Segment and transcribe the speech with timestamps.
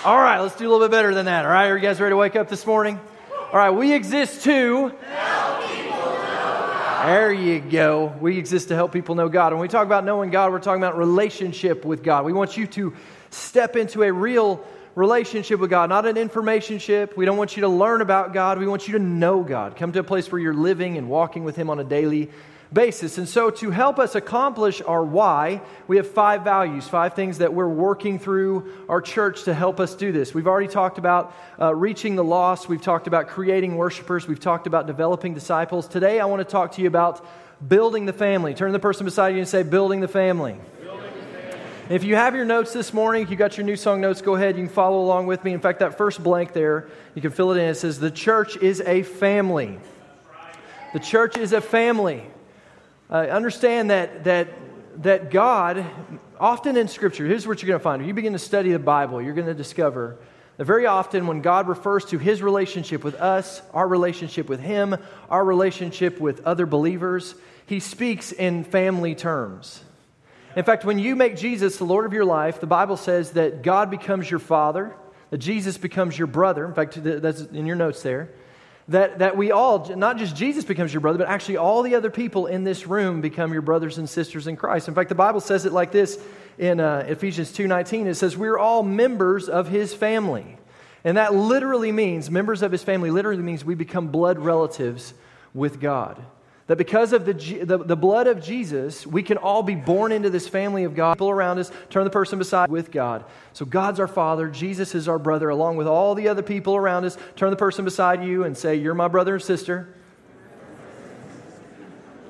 [0.04, 1.46] all right, let's do a little bit better than that.
[1.46, 3.00] All right, are you guys ready to wake up this morning?
[3.32, 4.92] All right, we exist to
[7.06, 8.08] There you go.
[8.20, 9.54] We exist to help people know God.
[9.54, 12.26] When we talk about knowing God, we're talking about relationship with God.
[12.26, 12.96] We want you to
[13.30, 17.16] step into a real relationship with God, not an information ship.
[17.16, 18.58] We don't want you to learn about God.
[18.58, 19.76] We want you to know God.
[19.76, 22.32] Come to a place where you're living and walking with Him on a daily
[22.74, 23.18] basis.
[23.18, 27.54] And so, to help us accomplish our why, we have five values, five things that
[27.54, 30.34] we're working through our church to help us do this.
[30.34, 34.68] We've already talked about uh, reaching the lost, we've talked about creating worshipers, we've talked
[34.68, 35.88] about developing disciples.
[35.88, 37.26] Today, I want to talk to you about
[37.68, 38.54] building the family.
[38.54, 40.58] Turn to the person beside you and say, Building the family.
[41.90, 44.56] If you have your notes this morning, you got your new song notes, go ahead.
[44.56, 45.52] You can follow along with me.
[45.52, 47.68] In fact, that first blank there, you can fill it in.
[47.68, 49.78] It says, The church is a family.
[50.94, 52.24] The church is a family.
[53.12, 54.48] Uh, understand that, that,
[55.04, 55.86] that God,
[56.40, 58.02] often in Scripture, here's what you're going to find.
[58.02, 60.18] If you begin to study the Bible, you're going to discover
[60.56, 64.96] that very often when God refers to his relationship with us, our relationship with him,
[65.30, 69.84] our relationship with other believers, he speaks in family terms.
[70.56, 73.62] In fact, when you make Jesus the Lord of your life, the Bible says that
[73.62, 74.96] God becomes your father,
[75.32, 76.66] that Jesus becomes your brother.
[76.66, 78.30] In fact, that's in your notes there
[78.92, 82.10] that, that we all, not just Jesus becomes your brother, but actually all the other
[82.10, 84.88] people in this room become your brothers and sisters in Christ.
[84.88, 86.20] In fact, the Bible says it like this
[86.58, 88.06] in uh, Ephesians 2.19.
[88.06, 90.58] It says, we're all members of his family.
[91.04, 95.14] And that literally means, members of his family literally means we become blood relatives
[95.54, 96.24] with God.
[96.72, 100.30] That because of the, the, the, blood of Jesus, we can all be born into
[100.30, 101.16] this family of God.
[101.16, 103.26] People around us, turn the person beside with God.
[103.52, 107.04] So God's our Father, Jesus is our brother, along with all the other people around
[107.04, 107.18] us.
[107.36, 109.94] Turn the person beside you and say, You're my brother and sister.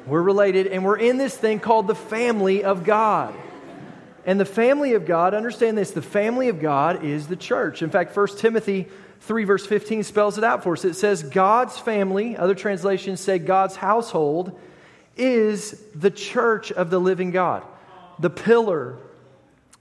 [0.08, 3.36] We're related, and we're in this thing called the family of God.
[4.26, 7.84] And the family of God, understand this, the family of God is the church.
[7.84, 8.88] In fact, 1 Timothy
[9.22, 10.84] 3, verse 15 spells it out for us.
[10.84, 14.60] It says, God's family, other translations say God's household,
[15.16, 17.64] is the church of the living God,
[18.20, 18.98] the pillar,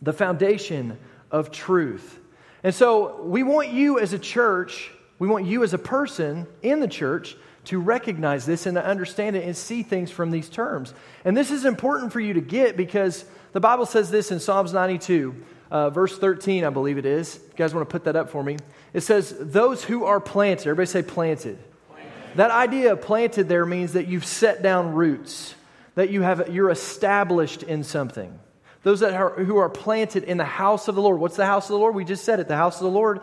[0.02, 0.98] the foundation
[1.30, 2.18] of truth.
[2.62, 6.80] And so we want you as a church, we want you as a person in
[6.80, 7.34] the church
[7.64, 10.92] to recognize this and to understand it and see things from these terms.
[11.24, 14.72] And this is important for you to get because the Bible says this in Psalms
[14.72, 15.34] 92
[15.70, 17.36] uh, verse 13, I believe it is.
[17.36, 18.56] If You guys want to put that up for me?
[18.92, 21.58] It says, Those who are planted, everybody say planted.
[21.88, 22.36] planted.
[22.36, 25.54] That idea of planted there means that you've set down roots,
[25.94, 28.38] that you have, you're established in something.
[28.82, 31.20] Those that are, who are planted in the house of the Lord.
[31.20, 31.94] What's the house of the Lord?
[31.94, 32.48] We just said it.
[32.48, 33.20] The house of the Lord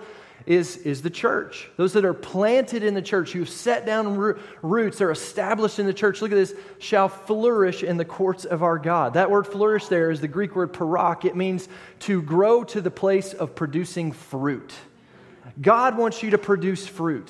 [0.47, 1.69] is, is the church.
[1.75, 4.15] Those that are planted in the church, who've set down
[4.61, 6.21] roots, they're established in the church.
[6.21, 9.15] Look at this, shall flourish in the courts of our God.
[9.15, 11.25] That word flourish there is the Greek word parak.
[11.25, 11.67] It means
[11.99, 14.73] to grow to the place of producing fruit.
[15.61, 17.29] God wants you to produce fruit.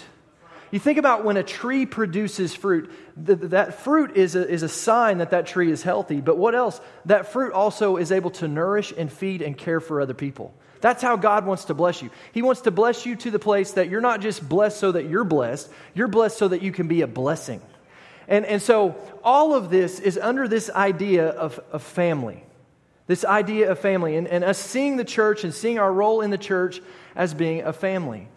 [0.71, 2.91] You think about when a tree produces fruit,
[3.25, 6.19] th- that fruit is a, is a sign that that tree is healthy.
[6.19, 6.81] But what else?
[7.05, 10.53] That fruit also is able to nourish and feed and care for other people.
[10.81, 12.09] That's how God wants to bless you.
[12.33, 15.09] He wants to bless you to the place that you're not just blessed so that
[15.09, 17.61] you're blessed, you're blessed so that you can be a blessing.
[18.27, 22.43] And, and so all of this is under this idea of, of family.
[23.07, 26.29] This idea of family, and, and us seeing the church and seeing our role in
[26.29, 26.81] the church
[27.15, 28.27] as being a family.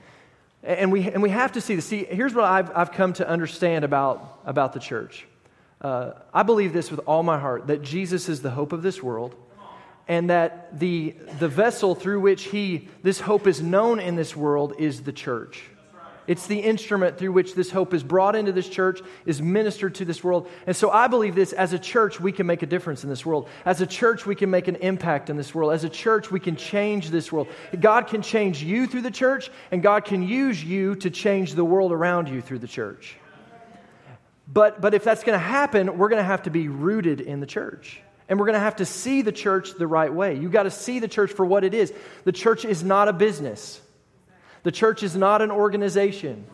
[0.62, 1.87] And we, and we have to see this.
[1.87, 5.26] See, here's what I've, I've come to understand about, about the church.
[5.81, 9.03] Uh, I believe this with all my heart that Jesus is the hope of this
[9.03, 9.34] world
[10.06, 14.74] and that the, the vessel through which he, this hope is known in this world
[14.78, 15.62] is the church.
[16.27, 20.05] It's the instrument through which this hope is brought into this church, is ministered to
[20.05, 20.49] this world.
[20.67, 23.27] And so I believe this as a church, we can make a difference in this
[23.27, 23.49] world.
[23.65, 25.72] As a church, we can make an impact in this world.
[25.72, 27.49] As a church, we can change this world.
[27.78, 31.65] God can change you through the church, and God can use you to change the
[31.65, 33.16] world around you through the church.
[34.53, 37.41] But, but if that's going to happen, we're going to have to be rooted in
[37.41, 38.01] the church.
[38.28, 40.37] And we're going to have to see the church the right way.
[40.37, 41.93] You've got to see the church for what it is.
[42.25, 43.81] The church is not a business,
[44.62, 46.45] the church is not an organization.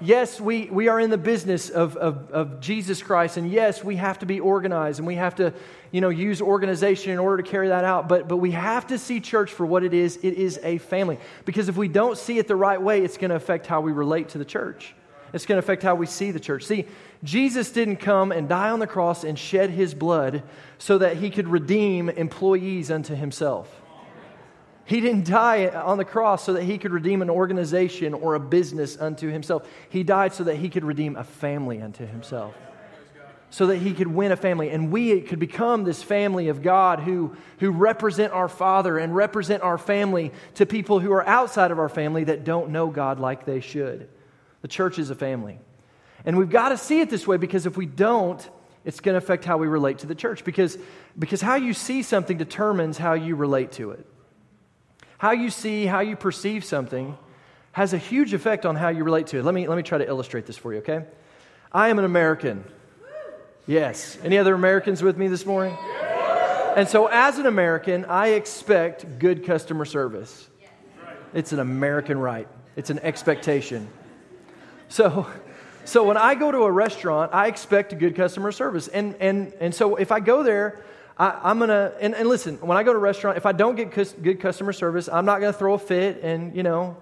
[0.00, 3.96] yes, we, we are in the business of, of, of Jesus Christ, and yes, we
[3.96, 5.52] have to be organized and we have to,
[5.90, 8.08] you know, use organization in order to carry that out.
[8.08, 10.16] But, but we have to see church for what it is.
[10.22, 11.18] It is a family.
[11.44, 13.92] Because if we don't see it the right way, it's going to affect how we
[13.92, 14.94] relate to the church.
[15.32, 16.64] It's going to affect how we see the church.
[16.64, 16.86] See,
[17.24, 20.42] Jesus didn't come and die on the cross and shed his blood
[20.78, 23.81] so that he could redeem employees unto himself.
[24.92, 28.40] He didn't die on the cross so that he could redeem an organization or a
[28.40, 29.66] business unto himself.
[29.88, 32.54] He died so that he could redeem a family unto himself.
[33.48, 34.68] So that he could win a family.
[34.68, 39.62] And we could become this family of God who, who represent our Father and represent
[39.62, 43.46] our family to people who are outside of our family that don't know God like
[43.46, 44.10] they should.
[44.60, 45.58] The church is a family.
[46.26, 48.46] And we've got to see it this way because if we don't,
[48.84, 50.44] it's going to affect how we relate to the church.
[50.44, 50.76] Because,
[51.18, 54.06] because how you see something determines how you relate to it.
[55.22, 57.16] How you see, how you perceive something
[57.70, 59.44] has a huge effect on how you relate to it.
[59.44, 61.04] Let me, let me try to illustrate this for you, okay?
[61.70, 62.64] I am an American.
[63.64, 64.18] Yes.
[64.24, 65.78] Any other Americans with me this morning?
[66.74, 70.48] And so, as an American, I expect good customer service.
[71.32, 73.88] It's an American right, it's an expectation.
[74.88, 75.28] So,
[75.84, 78.88] so when I go to a restaurant, I expect good customer service.
[78.88, 80.82] And, and, and so if I go there,
[81.18, 83.52] I, am going to, and, and listen, when I go to a restaurant, if I
[83.52, 86.62] don't get cus- good customer service, I'm not going to throw a fit and, you
[86.62, 86.96] know,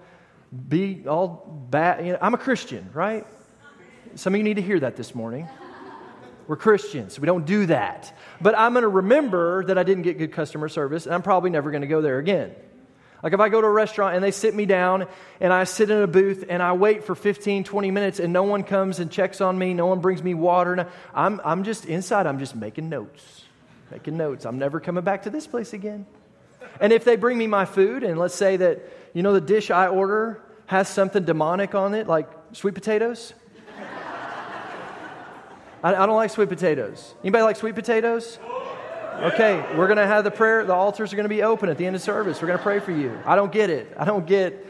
[0.68, 2.04] be all bad.
[2.04, 3.26] You know, I'm a Christian, right?
[4.16, 5.48] Some of you need to hear that this morning.
[6.48, 7.20] We're Christians.
[7.20, 8.16] We don't do that.
[8.40, 11.50] But I'm going to remember that I didn't get good customer service, and I'm probably
[11.50, 12.52] never going to go there again.
[13.22, 15.06] Like if I go to a restaurant and they sit me down
[15.40, 18.44] and I sit in a booth and I wait for 15, 20 minutes and no
[18.44, 22.26] one comes and checks on me, no one brings me water, I'm, I'm just inside,
[22.26, 23.44] I'm just making notes.
[23.90, 24.46] Making notes.
[24.46, 26.06] I'm never coming back to this place again.
[26.80, 28.80] And if they bring me my food and let's say that,
[29.12, 33.34] you know, the dish I order has something demonic on it, like sweet potatoes.
[35.82, 37.14] I, I don't like sweet potatoes.
[37.22, 38.38] Anybody like sweet potatoes?
[39.20, 40.64] Okay, we're going to have the prayer.
[40.64, 42.40] The altars are going to be open at the end of service.
[42.40, 43.18] We're going to pray for you.
[43.26, 43.92] I don't get it.
[43.98, 44.66] I don't get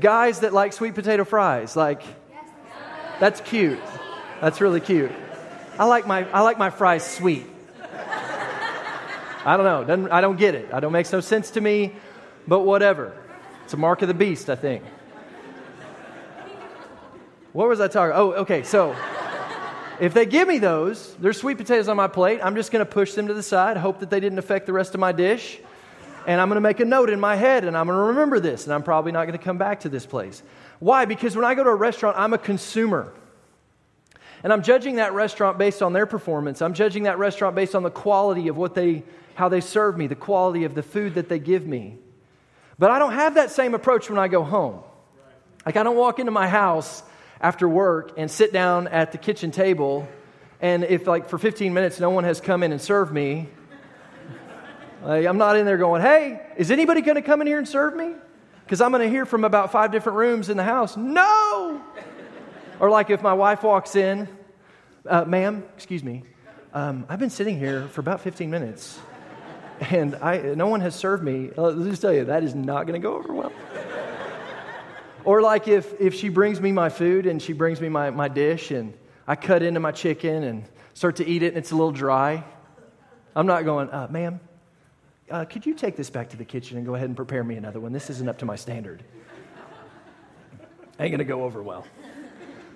[0.00, 1.76] guys that like sweet potato fries.
[1.76, 2.02] Like,
[3.20, 3.80] that's cute.
[4.40, 5.12] That's really cute.
[5.78, 7.46] I like my, I like my fries sweet.
[9.44, 9.84] I don't know.
[9.84, 10.72] Doesn't, I don't get it.
[10.72, 11.94] I don't makes no sense to me,
[12.48, 13.14] but whatever.
[13.64, 14.82] It's a mark of the beast, I think.
[17.52, 18.16] What was I talking?
[18.16, 18.62] Oh, okay.
[18.62, 18.96] So
[20.00, 22.40] if they give me those, there's sweet potatoes on my plate.
[22.42, 24.72] I'm just going to push them to the side, hope that they didn't affect the
[24.72, 25.60] rest of my dish.
[26.26, 28.40] And I'm going to make a note in my head and I'm going to remember
[28.40, 28.64] this.
[28.64, 30.42] And I'm probably not going to come back to this place.
[30.78, 31.04] Why?
[31.04, 33.12] Because when I go to a restaurant, I'm a consumer.
[34.44, 36.60] And I'm judging that restaurant based on their performance.
[36.60, 39.02] I'm judging that restaurant based on the quality of what they,
[39.34, 41.96] how they serve me, the quality of the food that they give me.
[42.78, 44.82] But I don't have that same approach when I go home.
[45.64, 47.02] Like, I don't walk into my house
[47.40, 50.06] after work and sit down at the kitchen table,
[50.60, 53.48] and if, like, for 15 minutes no one has come in and served me,
[55.02, 57.68] like, I'm not in there going, hey, is anybody going to come in here and
[57.68, 58.12] serve me?
[58.64, 61.82] Because I'm going to hear from about five different rooms in the house, no!
[62.84, 64.28] Or like if my wife walks in,
[65.06, 66.22] uh, ma'am, excuse me,
[66.74, 68.98] um, I've been sitting here for about 15 minutes
[69.80, 71.50] and I, no one has served me.
[71.56, 73.52] Let me just tell you, that is not going to go over well.
[75.24, 78.28] Or like if, if she brings me my food and she brings me my, my
[78.28, 78.92] dish and
[79.26, 82.44] I cut into my chicken and start to eat it and it's a little dry.
[83.34, 84.40] I'm not going, uh, ma'am,
[85.30, 87.54] uh, could you take this back to the kitchen and go ahead and prepare me
[87.54, 87.94] another one?
[87.94, 89.02] This isn't up to my standard.
[91.00, 91.86] Ain't gonna go over well.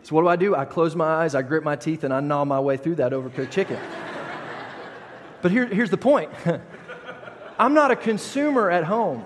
[0.09, 0.57] So what do I do?
[0.57, 3.13] I close my eyes, I grip my teeth, and I gnaw my way through that
[3.13, 3.79] overcooked chicken.
[5.43, 6.31] but here, here's the point
[7.59, 9.23] I'm not a consumer at home,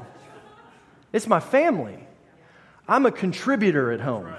[1.12, 2.04] it's my family.
[2.88, 4.34] I'm a contributor at home.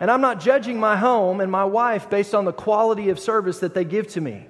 [0.00, 3.60] And I'm not judging my home and my wife based on the quality of service
[3.60, 4.48] that they give to me.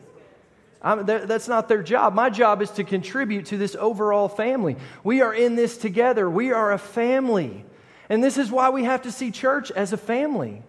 [0.83, 2.15] that's not their job.
[2.15, 4.77] My job is to contribute to this overall family.
[5.03, 6.31] We are in this together.
[6.31, 7.67] We are a family.
[8.09, 10.63] And this is why we have to see church as a family.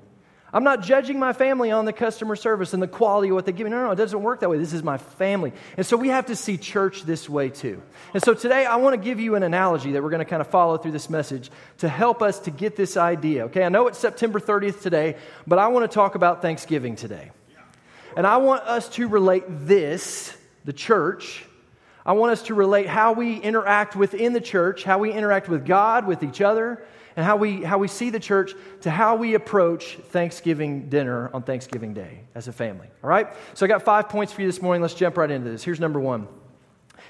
[0.56, 3.52] I'm not judging my family on the customer service and the quality of what they
[3.52, 3.72] give me.
[3.72, 4.58] No, no, it doesn't work that way.
[4.58, 5.52] This is my family.
[5.76, 7.82] And so we have to see church this way too.
[8.14, 10.40] And so today I want to give you an analogy that we're going to kind
[10.40, 13.44] of follow through this message to help us to get this idea.
[13.48, 17.32] Okay, I know it's September 30th today, but I want to talk about Thanksgiving today.
[18.16, 20.34] And I want us to relate this,
[20.64, 21.44] the church,
[22.06, 25.66] I want us to relate how we interact within the church, how we interact with
[25.66, 26.84] God, with each other,
[27.16, 31.44] and how we, how we see the church to how we approach Thanksgiving dinner on
[31.44, 32.88] Thanksgiving Day as a family.
[33.04, 33.28] All right?
[33.54, 34.82] So I got five points for you this morning.
[34.82, 35.64] Let's jump right into this.
[35.64, 36.28] Here's number one.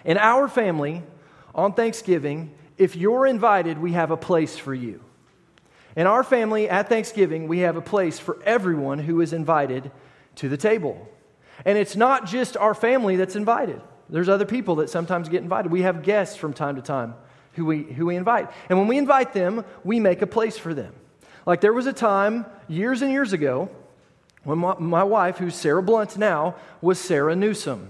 [0.04, 1.02] In our family,
[1.56, 5.02] on Thanksgiving, if you're invited, we have a place for you.
[5.96, 9.92] In our family at Thanksgiving, we have a place for everyone who is invited
[10.36, 11.08] to the table.
[11.64, 13.82] And it's not just our family that's invited.
[14.10, 15.72] There's other people that sometimes get invited.
[15.72, 17.16] We have guests from time to time
[17.56, 18.50] who we, who we invite.
[18.70, 20.94] And when we invite them, we make a place for them.
[21.46, 23.70] Like there was a time years and years ago
[24.44, 27.90] when my, my wife, who's Sarah Blunt now, was Sarah Newsom.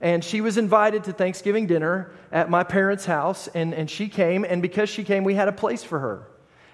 [0.00, 4.44] And she was invited to Thanksgiving dinner at my parents' house, and, and she came,
[4.44, 6.28] and because she came, we had a place for her.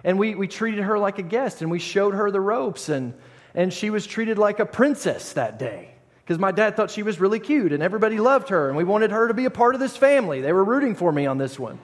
[0.04, 3.14] And we, we treated her like a guest, and we showed her the ropes, and,
[3.54, 5.92] and she was treated like a princess that day
[6.24, 9.10] because my dad thought she was really cute and everybody loved her and we wanted
[9.10, 10.40] her to be a part of this family.
[10.40, 11.78] They were rooting for me on this one.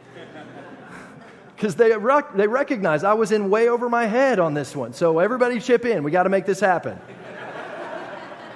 [1.58, 4.92] Because they, rec- they recognized I was in way over my head on this one.
[4.92, 6.04] So everybody chip in.
[6.04, 7.00] We got to make this happen.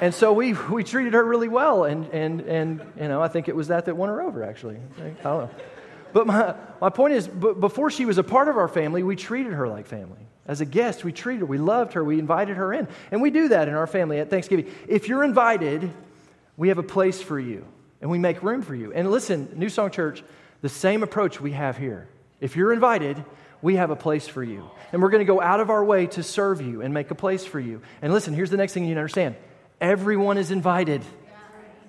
[0.01, 1.83] and so we, we treated her really well.
[1.83, 4.77] And, and, and, you know, I think it was that that won her over, actually.
[5.01, 5.51] I don't know.
[6.13, 9.53] But my, my point is, before she was a part of our family, we treated
[9.53, 10.21] her like family.
[10.47, 12.87] As a guest, we treated her, we loved her, we invited her in.
[13.11, 14.73] And we do that in our family at Thanksgiving.
[14.87, 15.91] If you're invited,
[16.57, 17.67] we have a place for you
[18.01, 18.93] and we make room for you.
[18.93, 20.23] And listen, New Song Church,
[20.61, 22.07] the same approach we have here.
[22.43, 23.25] If you're invited,
[23.63, 24.69] we have a place for you.
[24.93, 27.15] And we're going to go out of our way to serve you and make a
[27.15, 27.81] place for you.
[28.03, 29.37] And listen, here's the next thing you need to understand
[29.81, 31.03] everyone is invited.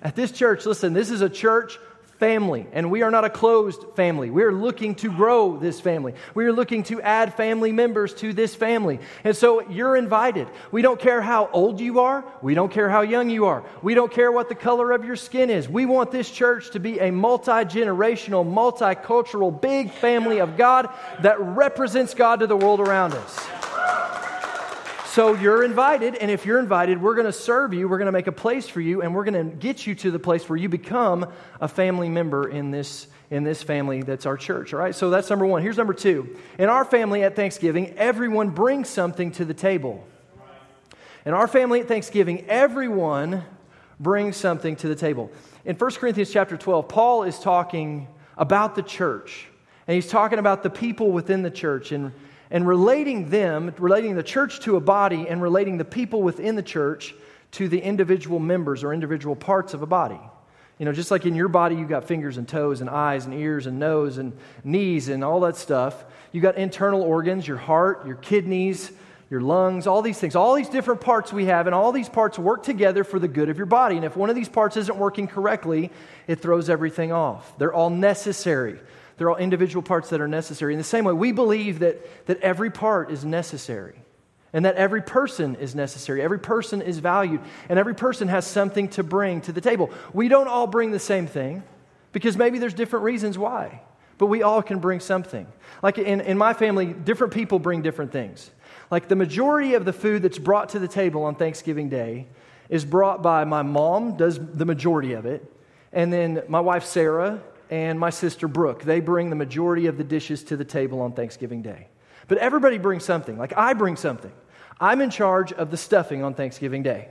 [0.00, 1.78] At this church, listen, this is a church
[2.18, 4.30] family, and we are not a closed family.
[4.30, 6.14] We are looking to grow this family.
[6.34, 9.00] We are looking to add family members to this family.
[9.24, 10.48] And so you're invited.
[10.70, 13.94] We don't care how old you are, we don't care how young you are, we
[13.94, 15.68] don't care what the color of your skin is.
[15.68, 20.88] We want this church to be a multi generational, multicultural, big family of God
[21.22, 23.63] that represents God to the world around us.
[25.14, 28.12] So you're invited, and if you're invited, we're going to serve you, we're going to
[28.12, 30.56] make a place for you, and we're going to get you to the place where
[30.56, 34.74] you become a family member in this, in this family that's our church.
[34.74, 35.62] All right, so that's number one.
[35.62, 36.36] Here's number two.
[36.58, 40.04] In our family at Thanksgiving, everyone brings something to the table.
[41.24, 43.44] In our family at Thanksgiving, everyone
[44.00, 45.30] brings something to the table.
[45.64, 49.46] In 1 Corinthians chapter 12, Paul is talking about the church,
[49.86, 51.92] and he's talking about the people within the church.
[51.92, 52.10] And
[52.50, 56.62] and relating them, relating the church to a body, and relating the people within the
[56.62, 57.14] church
[57.52, 60.20] to the individual members or individual parts of a body.
[60.78, 63.34] You know, just like in your body, you've got fingers and toes and eyes and
[63.34, 66.04] ears and nose and knees and all that stuff.
[66.32, 68.90] You've got internal organs, your heart, your kidneys,
[69.30, 72.38] your lungs, all these things, all these different parts we have, and all these parts
[72.38, 73.96] work together for the good of your body.
[73.96, 75.92] And if one of these parts isn't working correctly,
[76.26, 77.56] it throws everything off.
[77.56, 78.80] They're all necessary.
[79.16, 80.74] They're all individual parts that are necessary.
[80.74, 83.96] In the same way, we believe that, that every part is necessary
[84.54, 86.22] and that every person is necessary.
[86.22, 89.90] Every person is valued, and every person has something to bring to the table.
[90.14, 91.64] We don't all bring the same thing
[92.12, 93.80] because maybe there's different reasons why,
[94.16, 95.48] but we all can bring something.
[95.82, 98.48] Like in, in my family, different people bring different things.
[98.92, 102.28] Like the majority of the food that's brought to the table on Thanksgiving Day
[102.68, 105.52] is brought by my mom, does the majority of it,
[105.92, 108.82] and then my wife Sarah and my sister Brooke.
[108.82, 111.88] They bring the majority of the dishes to the table on Thanksgiving Day.
[112.28, 113.38] But everybody brings something.
[113.38, 114.32] Like I bring something.
[114.80, 117.08] I'm in charge of the stuffing on Thanksgiving Day.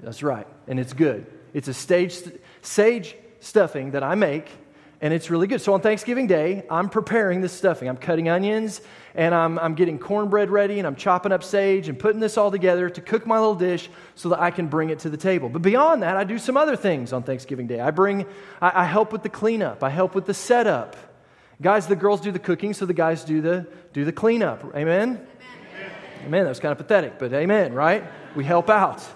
[0.00, 0.46] That's right.
[0.66, 1.26] And it's good.
[1.52, 2.18] It's a stage,
[2.62, 4.50] sage stuffing that I make
[5.04, 5.60] and it's really good.
[5.60, 7.90] So on Thanksgiving Day, I'm preparing this stuffing.
[7.90, 8.80] I'm cutting onions
[9.14, 12.50] and I'm, I'm getting cornbread ready and I'm chopping up sage and putting this all
[12.50, 15.50] together to cook my little dish so that I can bring it to the table.
[15.50, 17.80] But beyond that, I do some other things on Thanksgiving Day.
[17.80, 18.24] I bring,
[18.62, 20.96] I, I help with the cleanup, I help with the setup.
[21.60, 24.64] Guys, the girls do the cooking, so the guys do the, do the cleanup.
[24.74, 25.20] Amen?
[25.20, 25.90] Amen?
[26.24, 26.44] Amen.
[26.44, 28.04] That was kind of pathetic, but amen, right?
[28.34, 29.06] We help out.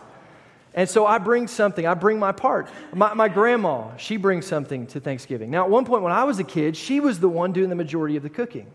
[0.78, 2.70] And so I bring something, I bring my part.
[2.94, 5.50] My, my, grandma, she brings something to Thanksgiving.
[5.50, 7.75] Now, at one point when I was a kid, she was the one doing the
[7.75, 8.70] majority of the cooking.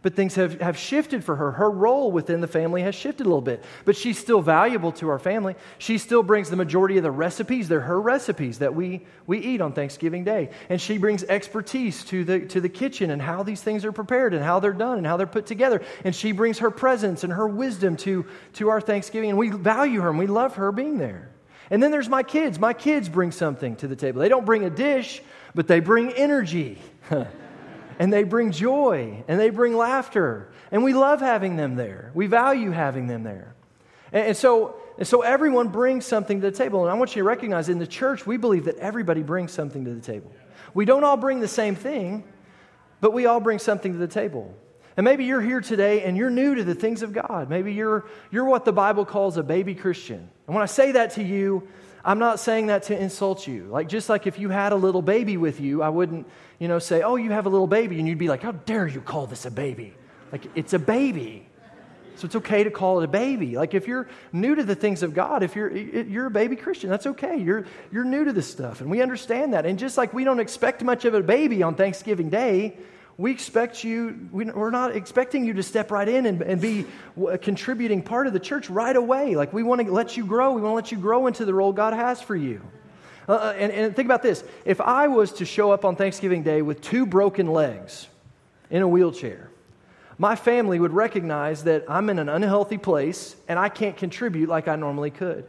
[0.00, 1.52] But things have, have shifted for her.
[1.52, 3.62] Her role within the family has shifted a little bit.
[3.84, 5.54] But she's still valuable to our family.
[5.76, 7.68] She still brings the majority of the recipes.
[7.68, 10.48] They're her recipes that we, we eat on Thanksgiving Day.
[10.70, 14.32] And she brings expertise to the, to the kitchen and how these things are prepared
[14.32, 15.82] and how they're done and how they're put together.
[16.02, 19.28] And she brings her presence and her wisdom to, to our Thanksgiving.
[19.28, 21.31] And we value her and we love her being there.
[21.72, 22.58] And then there's my kids.
[22.58, 24.20] My kids bring something to the table.
[24.20, 25.22] They don't bring a dish,
[25.54, 26.78] but they bring energy.
[27.98, 30.52] and they bring joy and they bring laughter.
[30.70, 32.10] And we love having them there.
[32.12, 33.54] We value having them there.
[34.12, 36.82] And, and, so, and so everyone brings something to the table.
[36.82, 39.82] And I want you to recognize in the church, we believe that everybody brings something
[39.86, 40.30] to the table.
[40.74, 42.22] We don't all bring the same thing,
[43.00, 44.54] but we all bring something to the table.
[44.96, 47.48] And maybe you're here today and you're new to the things of God.
[47.48, 50.28] Maybe you're, you're what the Bible calls a baby Christian.
[50.46, 51.66] And when I say that to you,
[52.04, 53.64] I'm not saying that to insult you.
[53.64, 56.26] Like, just like if you had a little baby with you, I wouldn't,
[56.58, 57.98] you know, say, oh, you have a little baby.
[57.98, 59.94] And you'd be like, how dare you call this a baby?
[60.32, 61.46] Like, it's a baby.
[62.16, 63.56] So it's okay to call it a baby.
[63.56, 66.90] Like if you're new to the things of God, if you're you're a baby Christian,
[66.90, 67.38] that's okay.
[67.38, 69.66] You're you're new to this stuff, and we understand that.
[69.66, 72.76] And just like we don't expect much of a baby on Thanksgiving Day,
[73.22, 74.28] we expect you.
[74.32, 76.86] We're not expecting you to step right in and, and be
[77.28, 79.36] a contributing part of the church right away.
[79.36, 80.52] Like we want to let you grow.
[80.52, 82.60] We want to let you grow into the role God has for you.
[83.28, 86.42] Uh, uh, and, and think about this: if I was to show up on Thanksgiving
[86.42, 88.08] Day with two broken legs
[88.70, 89.52] in a wheelchair
[90.18, 94.68] my family would recognize that I'm in an unhealthy place and I can't contribute like
[94.68, 95.44] I normally could.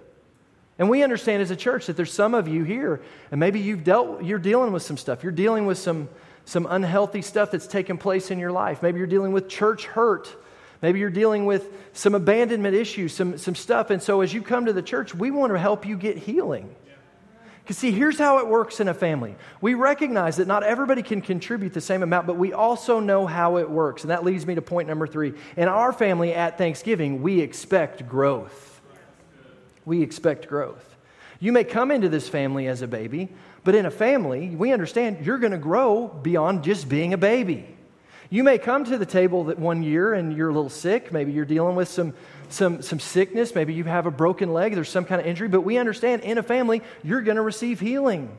[0.80, 3.84] And we understand as a church that there's some of you here, and maybe you've
[3.84, 5.22] dealt, you're dealing with some stuff.
[5.22, 6.10] You're dealing with some,
[6.46, 8.82] some unhealthy stuff that's taken place in your life.
[8.84, 10.36] Maybe you're dealing with church hurt.
[10.82, 13.90] Maybe you're dealing with some abandonment issues, some, some stuff.
[13.90, 16.76] And so as you come to the church, we want to help you get healing.
[17.64, 19.38] Because, see, here's how it works in a family.
[19.62, 23.56] We recognize that not everybody can contribute the same amount, but we also know how
[23.56, 24.04] it works.
[24.04, 25.34] And that leads me to point number three.
[25.56, 28.82] In our family at Thanksgiving, we expect growth.
[29.86, 30.98] We expect growth.
[31.40, 33.30] You may come into this family as a baby,
[33.64, 37.68] but in a family, we understand you're going to grow beyond just being a baby.
[38.30, 41.12] You may come to the table that one year and you're a little sick.
[41.14, 42.14] Maybe you're dealing with some
[42.50, 43.56] some, some sickness.
[43.56, 45.48] Maybe you have a broken leg, there's some kind of injury.
[45.48, 48.38] But we understand in a family, you're going to receive healing.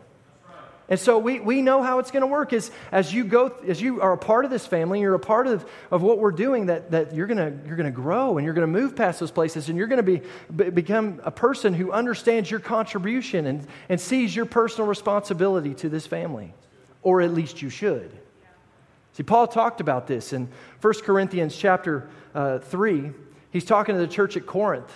[0.89, 3.81] And so we, we know how it's going to work is as you go as
[3.81, 6.67] you are a part of this family, you're a part of, of what we're doing,
[6.67, 9.79] that, that you're gonna you're gonna grow and you're gonna move past those places and
[9.79, 10.21] you're gonna be,
[10.55, 15.89] be become a person who understands your contribution and, and sees your personal responsibility to
[15.89, 16.53] this family.
[17.03, 18.11] Or at least you should.
[19.15, 20.49] See, Paul talked about this in
[20.81, 23.13] 1 Corinthians chapter uh, 3
[23.53, 24.93] he's talking to the church at Corinth,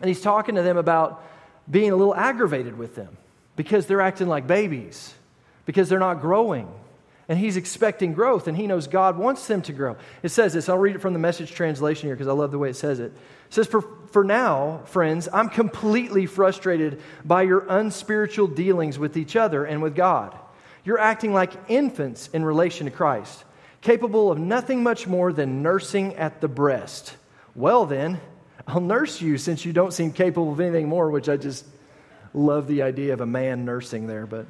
[0.00, 1.22] and he's talking to them about
[1.70, 3.16] being a little aggravated with them
[3.56, 5.14] because they're acting like babies,
[5.64, 6.68] because they're not growing.
[7.28, 9.96] And he's expecting growth, and he knows God wants them to grow.
[10.22, 12.58] It says this, I'll read it from the message translation here because I love the
[12.58, 13.06] way it says it.
[13.06, 13.14] It
[13.50, 13.82] says, for,
[14.12, 19.96] for now, friends, I'm completely frustrated by your unspiritual dealings with each other and with
[19.96, 20.38] God.
[20.84, 23.42] You're acting like infants in relation to Christ,
[23.80, 27.16] capable of nothing much more than nursing at the breast.
[27.56, 28.20] Well, then,
[28.68, 31.64] I'll nurse you since you don't seem capable of anything more, which I just
[32.36, 34.26] love the idea of a man nursing there.
[34.26, 34.46] But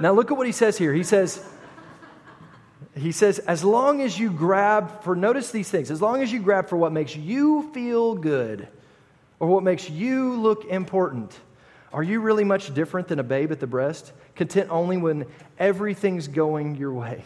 [0.00, 0.92] now look at what he says here.
[0.92, 1.44] He says,
[2.96, 6.40] he says, as long as you grab for, notice these things, as long as you
[6.40, 8.66] grab for what makes you feel good
[9.38, 11.38] or what makes you look important,
[11.92, 15.26] are you really much different than a babe at the breast, content only when
[15.58, 17.22] everything's going your way?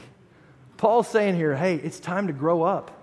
[0.77, 3.02] Paul's saying here, hey, it's time to grow up.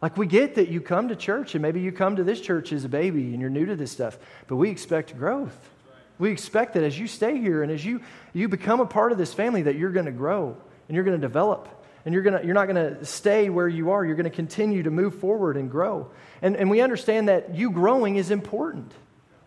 [0.00, 2.72] Like, we get that you come to church, and maybe you come to this church
[2.72, 5.70] as a baby and you're new to this stuff, but we expect growth.
[6.18, 8.00] We expect that as you stay here and as you,
[8.32, 10.56] you become a part of this family, that you're going to grow
[10.88, 11.68] and you're going to develop
[12.04, 14.04] and you're, gonna, you're not going to stay where you are.
[14.04, 16.10] You're going to continue to move forward and grow.
[16.42, 18.92] And, and we understand that you growing is important.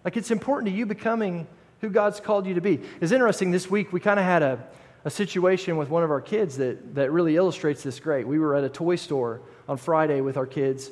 [0.05, 1.47] Like, it's important to you becoming
[1.79, 2.79] who God's called you to be.
[2.99, 4.63] It's interesting, this week we kind of had a,
[5.03, 8.27] a situation with one of our kids that, that really illustrates this great.
[8.27, 10.91] We were at a toy store on Friday with our kids.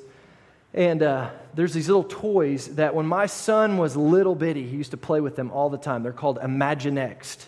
[0.74, 4.92] And uh, there's these little toys that when my son was little bitty, he used
[4.92, 6.04] to play with them all the time.
[6.04, 7.48] They're called Imaginext.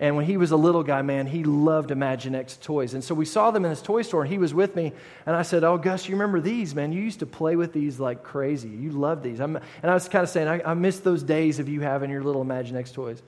[0.00, 2.94] And when he was a little guy, man, he loved Imaginext toys.
[2.94, 4.92] And so we saw them in this toy store, and he was with me.
[5.26, 6.90] And I said, Oh, Gus, you remember these, man?
[6.92, 8.70] You used to play with these like crazy.
[8.70, 9.40] You love these.
[9.40, 12.10] I'm, and I was kind of saying, I, I miss those days of you having
[12.10, 13.22] your little Imaginext toys.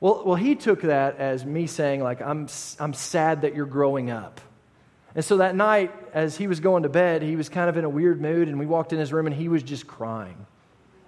[0.00, 4.10] Well, well, he took that as me saying, like, I'm, I'm sad that you're growing
[4.10, 4.40] up.
[5.14, 7.84] And so that night, as he was going to bed, he was kind of in
[7.84, 10.46] a weird mood, and we walked in his room, and he was just crying.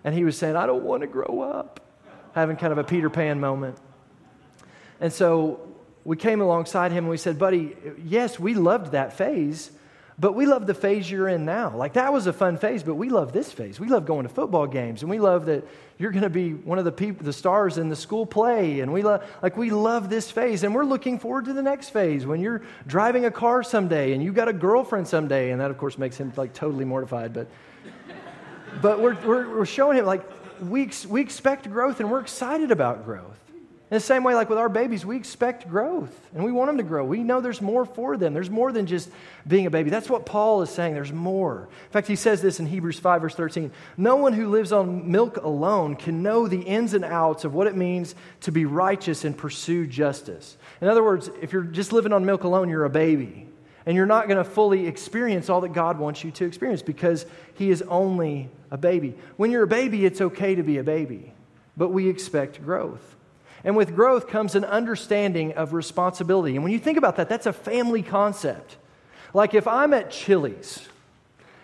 [0.03, 1.81] And he was saying, I don't want to grow up,
[2.35, 3.76] having kind of a Peter Pan moment.
[5.00, 5.61] And so
[6.05, 9.70] we came alongside him and we said, Buddy, yes, we loved that phase,
[10.20, 11.74] but we love the phase you're in now.
[11.74, 13.80] Like that was a fun phase, but we love this phase.
[13.80, 16.78] We love going to football games, and we love that you're going to be one
[16.78, 20.11] of the people, the stars in the school play, and we love like we love
[20.11, 23.62] this phase, and we're looking forward to the next phase when you're driving a car
[23.62, 26.85] someday and you got a girlfriend someday, and that of course makes him like totally
[26.85, 27.46] mortified, but
[28.83, 30.22] but we're we're, we're showing him like
[30.61, 33.38] we we expect growth and we're excited about growth.
[33.90, 36.76] In the same way, like with our babies, we expect growth and we want them
[36.76, 37.05] to grow.
[37.05, 38.35] We know there's more for them.
[38.35, 39.11] There's more than just
[39.48, 39.90] being a baby.
[39.90, 40.94] That's what Paul is saying.
[40.94, 41.68] There's more.
[41.87, 45.11] In fact, he says this in Hebrews 5, verse 13 No one who lives on
[45.11, 49.24] milk alone can know the ins and outs of what it means to be righteous
[49.24, 50.57] and pursue justice.
[50.81, 53.48] In other words, if you're just living on milk alone, you're a baby.
[53.87, 57.26] And you're not going to fully experience all that God wants you to experience because
[57.55, 59.16] He is only a baby.
[59.37, 61.33] When you're a baby, it's okay to be a baby,
[61.76, 63.16] but we expect growth.
[63.62, 66.54] And with growth comes an understanding of responsibility.
[66.54, 68.76] And when you think about that, that's a family concept.
[69.34, 70.88] Like if I'm at Chili's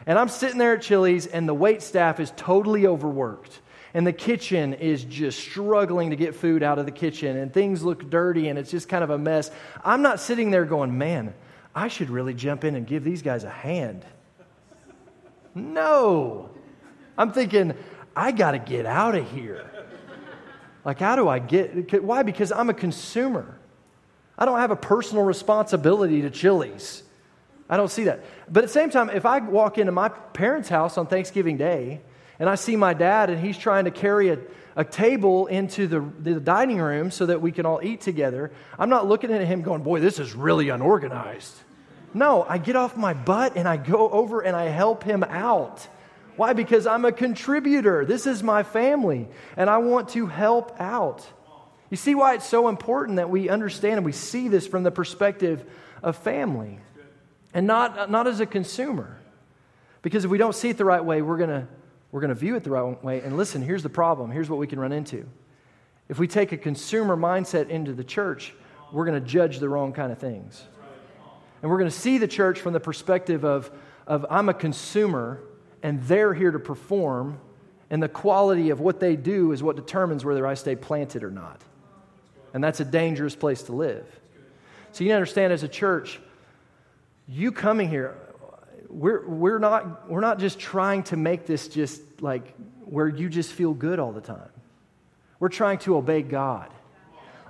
[0.07, 3.61] And I'm sitting there at Chili's, and the wait staff is totally overworked.
[3.93, 7.83] And the kitchen is just struggling to get food out of the kitchen, and things
[7.83, 9.51] look dirty, and it's just kind of a mess.
[9.85, 11.35] I'm not sitting there going, man,
[11.75, 14.05] I should really jump in and give these guys a hand.
[15.55, 16.51] No.
[17.19, 17.75] I'm thinking,
[18.15, 19.71] I got to get out of here.
[20.87, 22.03] Like, how do I get?
[22.05, 22.23] Why?
[22.23, 23.59] Because I'm a consumer.
[24.39, 27.03] I don't have a personal responsibility to Chili's.
[27.69, 28.21] I don't see that.
[28.49, 32.01] But at the same time, if I walk into my parents' house on Thanksgiving Day
[32.39, 34.39] and I see my dad and he's trying to carry a,
[34.77, 38.89] a table into the, the dining room so that we can all eat together, I'm
[38.89, 41.55] not looking at him going, boy, this is really unorganized.
[42.15, 45.89] No, I get off my butt and I go over and I help him out.
[46.37, 46.53] Why?
[46.53, 48.05] Because I'm a contributor.
[48.05, 51.27] This is my family and I want to help out.
[51.91, 54.91] You see why it's so important that we understand and we see this from the
[54.91, 55.65] perspective
[56.03, 56.79] of family
[57.55, 59.19] and not, not as a consumer.
[60.03, 61.67] Because if we don't see it the right way, we're going to
[62.13, 63.21] we're going to view it the right way.
[63.21, 64.31] And listen, here's the problem.
[64.31, 65.27] Here's what we can run into.
[66.09, 68.55] If we take a consumer mindset into the church,
[68.93, 70.63] we're going to judge the wrong kind of things.
[71.61, 73.71] And we're going to see the church from the perspective of,
[74.07, 75.41] of I'm a consumer
[75.87, 77.39] and they're here to perform,
[77.91, 81.31] and the quality of what they do is what determines whether I stay planted or
[81.31, 81.61] not.
[82.53, 84.05] And that's a dangerous place to live.
[84.91, 86.19] So you understand as a church,
[87.29, 88.17] you coming here,
[88.89, 93.53] we're, we're, not, we're not just trying to make this just like where you just
[93.53, 94.51] feel good all the time.
[95.39, 96.69] We're trying to obey God.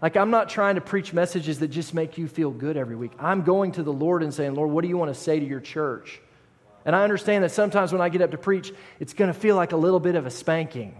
[0.02, 3.12] Like, I'm not trying to preach messages that just make you feel good every week.
[3.18, 5.46] I'm going to the Lord and saying, Lord, what do you want to say to
[5.46, 6.20] your church?
[6.86, 9.56] And I understand that sometimes when I get up to preach, it's going to feel
[9.56, 10.96] like a little bit of a spanking.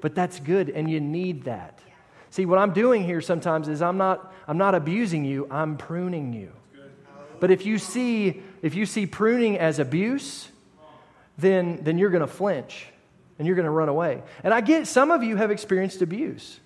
[0.00, 1.78] But that's good, and you need that.
[2.30, 6.32] See, what I'm doing here sometimes is I'm not, I'm not abusing you, I'm pruning
[6.32, 6.52] you.
[7.38, 10.48] But if you see, if you see pruning as abuse,
[11.38, 12.86] then, then you're going to flinch
[13.38, 14.22] and you're going to run away.
[14.44, 16.60] And I get some of you have experienced abuse.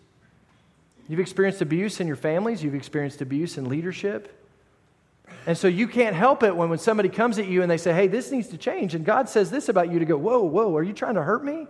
[1.09, 4.44] You've experienced abuse in your families, you've experienced abuse in leadership.
[5.47, 7.93] And so you can't help it when, when somebody comes at you and they say,
[7.93, 8.95] hey, this needs to change.
[8.95, 11.45] And God says this about you to go, whoa, whoa, are you trying to hurt
[11.45, 11.67] me?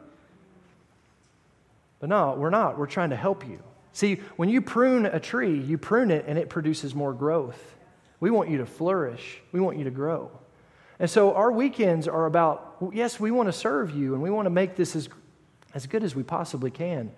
[1.98, 2.78] But no, we're not.
[2.78, 3.60] We're trying to help you.
[3.92, 7.74] See, when you prune a tree, you prune it and it produces more growth.
[8.20, 10.30] We want you to flourish, we want you to grow.
[10.98, 14.46] And so our weekends are about, yes, we want to serve you and we want
[14.46, 15.08] to make this as,
[15.74, 17.12] as good as we possibly can.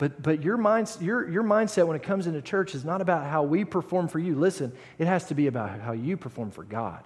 [0.00, 3.26] But, but your, mind, your, your mindset when it comes into church is not about
[3.26, 4.34] how we perform for you.
[4.34, 7.04] Listen, it has to be about how you perform for God.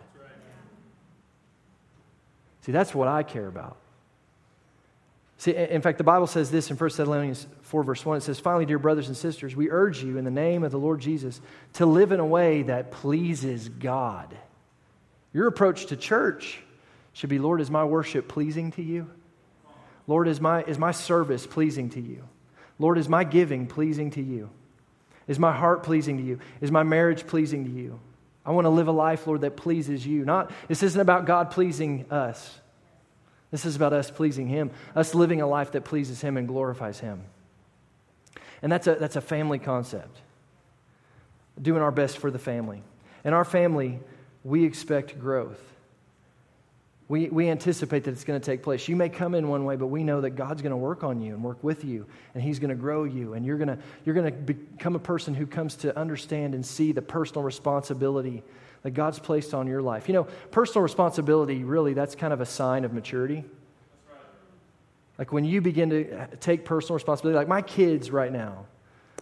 [2.60, 3.78] See, that's what I care about.
[5.38, 8.18] See, in fact, the Bible says this in 1 Thessalonians 4, verse 1.
[8.18, 10.78] It says, Finally, dear brothers and sisters, we urge you in the name of the
[10.78, 11.40] Lord Jesus
[11.72, 14.36] to live in a way that pleases God.
[15.32, 16.60] Your approach to church
[17.12, 19.10] should be Lord, is my worship pleasing to you?
[20.06, 22.22] Lord, is my, is my service pleasing to you?
[22.78, 24.50] Lord, is my giving pleasing to you?
[25.26, 26.40] Is my heart pleasing to you?
[26.60, 28.00] Is my marriage pleasing to you?
[28.44, 30.24] I want to live a life, Lord, that pleases you.
[30.24, 32.58] Not, this isn't about God pleasing us.
[33.50, 37.00] This is about us pleasing Him, us living a life that pleases Him and glorifies
[37.00, 37.22] Him.
[38.60, 40.18] And that's a, that's a family concept.
[41.60, 42.82] Doing our best for the family.
[43.24, 44.00] In our family,
[44.42, 45.62] we expect growth.
[47.06, 48.88] We, we anticipate that it's going to take place.
[48.88, 51.20] You may come in one way, but we know that God's going to work on
[51.20, 53.78] you and work with you, and He's going to grow you, and you're going to,
[54.04, 58.42] you're going to become a person who comes to understand and see the personal responsibility
[58.82, 60.08] that God's placed on your life.
[60.08, 63.44] You know, personal responsibility, really, that's kind of a sign of maturity.
[65.18, 68.66] Like when you begin to take personal responsibility, like my kids right now,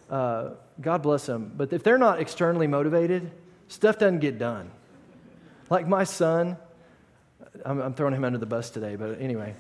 [0.08, 3.30] uh, God bless them, but if they're not externally motivated,
[3.68, 4.70] stuff doesn't get done.
[5.70, 6.56] Like my son,
[7.64, 9.54] I'm, I'm throwing him under the bus today, but anyway.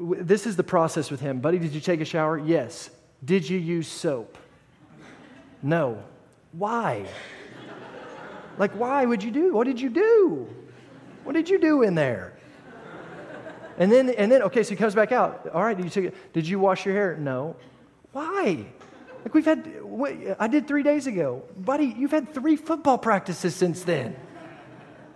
[0.00, 1.40] This is the process with him.
[1.40, 2.38] Buddy, did you take a shower?
[2.38, 2.90] Yes.
[3.24, 4.38] Did you use soap?
[5.62, 6.02] No.
[6.52, 7.06] Why?
[8.58, 9.52] Like, why would you do?
[9.52, 10.48] What did you do?
[11.24, 12.34] What did you do in there?
[13.76, 15.48] And then, and then, okay, so he comes back out.
[15.54, 17.16] All right, did you, take, did you wash your hair?
[17.16, 17.54] No.
[18.12, 18.66] Why?
[19.24, 19.70] Like we've had,
[20.38, 21.42] I did three days ago.
[21.56, 24.16] Buddy, you've had three football practices since then.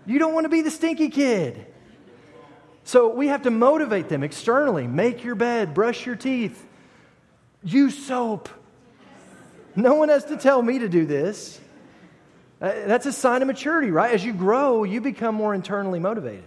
[0.06, 1.66] You don't want to be the stinky kid.
[2.84, 4.86] So we have to motivate them externally.
[4.86, 6.66] Make your bed, brush your teeth,
[7.62, 8.48] use soap.
[9.76, 11.60] No one has to tell me to do this.
[12.60, 14.12] Uh, that's a sign of maturity, right?
[14.12, 16.44] As you grow, you become more internally motivated.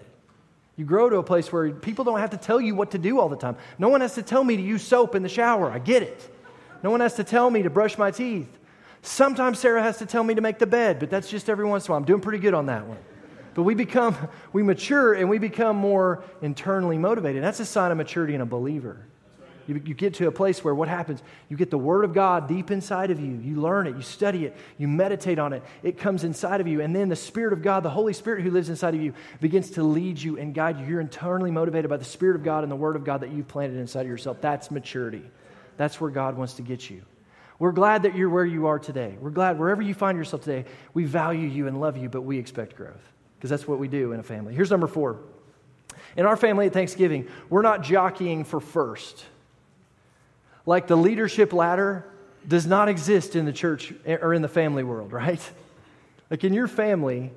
[0.77, 3.19] You grow to a place where people don't have to tell you what to do
[3.19, 3.55] all the time.
[3.79, 5.71] No one has to tell me to use soap in the shower.
[5.71, 6.29] I get it.
[6.83, 8.49] No one has to tell me to brush my teeth.
[9.01, 11.85] Sometimes Sarah has to tell me to make the bed, but that's just every once
[11.85, 11.99] in a while.
[11.99, 12.97] I'm doing pretty good on that one.
[13.55, 14.15] But we become,
[14.53, 17.41] we mature and we become more internally motivated.
[17.41, 19.07] That's a sign of maturity in a believer.
[19.65, 21.23] You, you get to a place where what happens?
[21.49, 23.39] You get the Word of God deep inside of you.
[23.43, 25.63] You learn it, you study it, you meditate on it.
[25.81, 26.81] It comes inside of you.
[26.81, 29.71] And then the Spirit of God, the Holy Spirit who lives inside of you, begins
[29.71, 30.85] to lead you and guide you.
[30.85, 33.47] You're internally motivated by the Spirit of God and the Word of God that you've
[33.47, 34.41] planted inside of yourself.
[34.41, 35.23] That's maturity.
[35.77, 37.01] That's where God wants to get you.
[37.57, 39.15] We're glad that you're where you are today.
[39.19, 42.37] We're glad wherever you find yourself today, we value you and love you, but we
[42.37, 43.14] expect growth
[43.45, 44.55] because that's what we do in a family.
[44.55, 45.19] Here's number four.
[46.17, 49.25] In our family at Thanksgiving, we're not jockeying for first
[50.65, 52.05] like the leadership ladder
[52.47, 55.39] does not exist in the church eh, or in the family world, right?
[56.29, 57.31] Like in your family,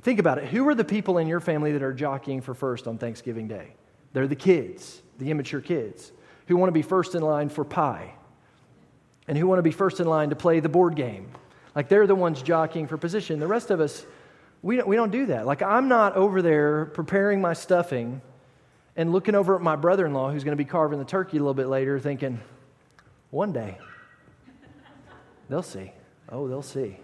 [0.00, 0.46] think about it.
[0.46, 3.74] Who are the people in your family that are jockeying for first on Thanksgiving Day?
[4.12, 6.10] They're the kids, the immature kids,
[6.46, 8.14] who want to be first in line for pie
[9.28, 11.28] and who want to be first in line to play the board game.
[11.74, 13.40] Like they're the ones jockeying for position.
[13.40, 14.04] The rest of us,
[14.64, 15.44] we don't, we don't do that.
[15.44, 18.22] Like I'm not over there preparing my stuffing
[18.96, 21.36] and looking over at my brother in law who's going to be carving the turkey
[21.36, 22.40] a little bit later thinking,
[23.30, 23.76] one day,
[25.50, 25.92] they'll see.
[26.30, 26.96] Oh, they'll see.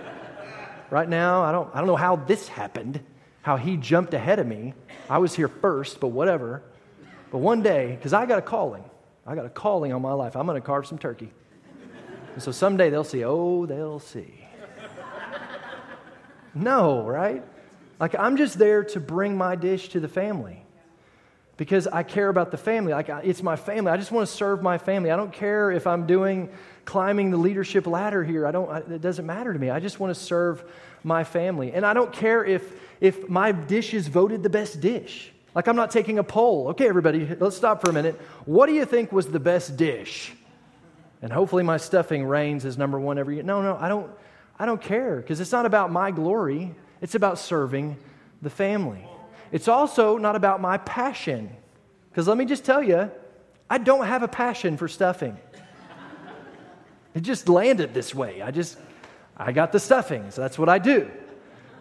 [0.90, 3.00] right now, I don't, I don't know how this happened,
[3.40, 4.74] how he jumped ahead of me.
[5.08, 6.62] I was here first, but whatever.
[7.30, 8.84] But one day, because I got a calling,
[9.26, 10.36] I got a calling on my life.
[10.36, 11.32] I'm going to carve some turkey.
[12.34, 14.45] And so someday they'll see, oh, they'll see.
[16.56, 17.44] No, right?
[18.00, 20.62] Like I'm just there to bring my dish to the family
[21.56, 22.92] because I care about the family.
[22.92, 23.90] Like it's my family.
[23.90, 25.10] I just want to serve my family.
[25.10, 26.50] I don't care if I'm doing
[26.84, 28.46] climbing the leadership ladder here.
[28.46, 28.90] I don't.
[28.90, 29.70] It doesn't matter to me.
[29.70, 30.64] I just want to serve
[31.02, 35.32] my family, and I don't care if if my dish is voted the best dish.
[35.54, 36.68] Like I'm not taking a poll.
[36.68, 38.20] Okay, everybody, let's stop for a minute.
[38.44, 40.34] What do you think was the best dish?
[41.22, 43.42] And hopefully my stuffing reigns as number one every year.
[43.42, 44.10] No, no, I don't.
[44.58, 46.74] I don't care because it's not about my glory.
[47.00, 47.96] It's about serving
[48.42, 49.06] the family.
[49.52, 51.50] It's also not about my passion.
[52.10, 53.10] Because let me just tell you,
[53.68, 55.36] I don't have a passion for stuffing.
[57.14, 58.42] it just landed this way.
[58.42, 58.78] I just,
[59.36, 61.10] I got the stuffing, so that's what I do.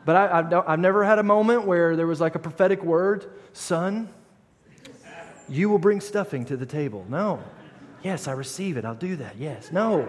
[0.03, 3.31] But I, I've, I've never had a moment where there was like a prophetic word,
[3.53, 4.09] son,
[5.47, 7.05] you will bring stuffing to the table.
[7.09, 7.41] No.
[8.03, 8.85] Yes, I receive it.
[8.85, 9.37] I'll do that.
[9.37, 9.71] Yes.
[9.71, 10.07] No.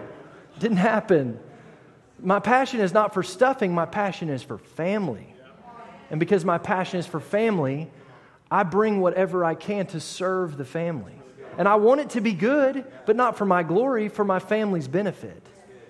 [0.59, 1.39] Didn't happen.
[2.19, 5.33] My passion is not for stuffing, my passion is for family.
[6.09, 7.91] And because my passion is for family,
[8.49, 11.13] I bring whatever I can to serve the family.
[11.57, 14.87] And I want it to be good, but not for my glory, for my family's
[14.87, 15.43] benefit.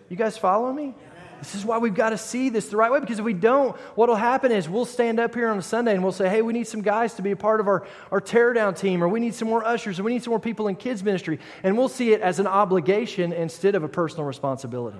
[0.09, 0.95] You guys follow me?
[1.39, 3.77] This is why we've got to see this the right way because if we don't,
[3.95, 6.41] what will happen is we'll stand up here on a Sunday and we'll say, hey,
[6.41, 9.19] we need some guys to be a part of our, our teardown team, or we
[9.19, 11.39] need some more ushers, or we need some more people in kids' ministry.
[11.61, 14.97] And we'll see it as an obligation instead of a personal responsibility.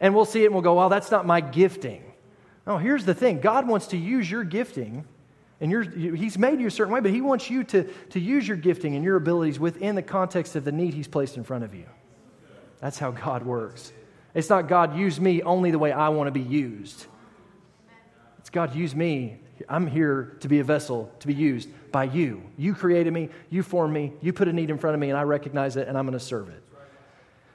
[0.00, 2.02] And we'll see it and we'll go, well, that's not my gifting.
[2.66, 5.06] No, here's the thing God wants to use your gifting,
[5.60, 5.72] and
[6.16, 8.94] He's made you a certain way, but He wants you to, to use your gifting
[8.94, 11.86] and your abilities within the context of the need He's placed in front of you.
[12.80, 13.92] That's how God works.
[14.34, 17.06] It's not God use me only the way I want to be used.
[18.38, 19.38] It's God use me.
[19.68, 22.42] I'm here to be a vessel to be used by you.
[22.56, 25.18] You created me, you formed me, you put a need in front of me, and
[25.18, 26.62] I recognize it, and I'm going to serve it.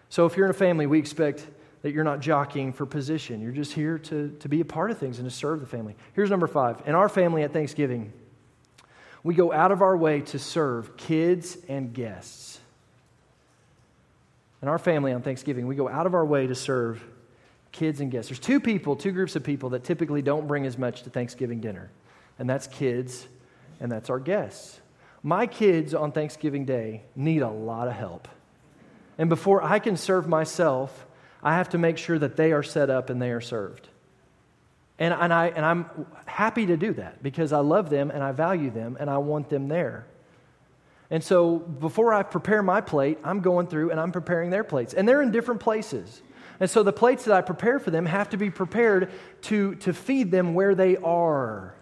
[0.10, 1.48] So if you're in a family, we expect
[1.84, 3.42] that you're not jockeying for position.
[3.42, 5.96] You're just here to, to be a part of things and to serve the family.
[6.14, 6.82] Here's number five.
[6.88, 8.12] In our family at Thanksgiving,
[9.22, 12.60] we go out of our way to serve kids and guests.
[14.62, 17.04] In our family on Thanksgiving, we go out of our way to serve
[17.74, 18.30] kids and guests.
[18.30, 21.60] There's two people, two groups of people that typically don't bring as much to Thanksgiving
[21.60, 21.92] dinner,
[22.40, 23.28] and that's kids
[23.82, 24.80] and that's our guests.
[25.22, 28.30] My kids on Thanksgiving Day need a lot of help.
[29.18, 31.06] And before I can serve myself,
[31.44, 33.90] I have to make sure that they are set up and they are served.
[34.98, 35.86] And, and, I, and I'm
[36.26, 39.50] happy to do that because I love them and I value them and I want
[39.50, 40.06] them there.
[41.10, 44.94] And so before I prepare my plate, I'm going through and I'm preparing their plates.
[44.94, 46.22] And they're in different places.
[46.60, 49.12] And so the plates that I prepare for them have to be prepared
[49.44, 51.76] to, to feed them where they are.